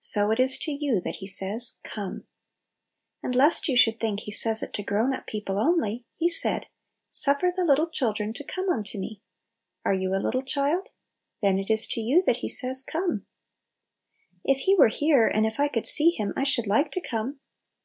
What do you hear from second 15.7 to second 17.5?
see Him, I should like to come."